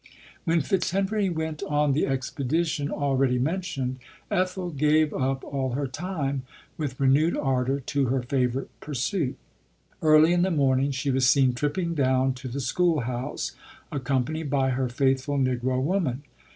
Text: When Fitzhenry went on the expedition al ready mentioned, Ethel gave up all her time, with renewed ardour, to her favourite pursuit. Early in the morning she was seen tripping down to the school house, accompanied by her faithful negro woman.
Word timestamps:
When 0.45 0.61
Fitzhenry 0.61 1.29
went 1.29 1.61
on 1.61 1.91
the 1.91 2.07
expedition 2.07 2.89
al 2.89 3.15
ready 3.15 3.37
mentioned, 3.37 3.99
Ethel 4.31 4.71
gave 4.71 5.13
up 5.13 5.43
all 5.43 5.73
her 5.73 5.85
time, 5.85 6.41
with 6.75 6.99
renewed 6.99 7.37
ardour, 7.37 7.81
to 7.81 8.05
her 8.07 8.23
favourite 8.23 8.69
pursuit. 8.79 9.37
Early 10.01 10.33
in 10.33 10.41
the 10.41 10.49
morning 10.49 10.89
she 10.89 11.11
was 11.11 11.29
seen 11.29 11.53
tripping 11.53 11.93
down 11.93 12.33
to 12.33 12.47
the 12.47 12.59
school 12.61 13.01
house, 13.01 13.51
accompanied 13.91 14.49
by 14.49 14.71
her 14.71 14.89
faithful 14.89 15.37
negro 15.37 15.79
woman. 15.79 16.23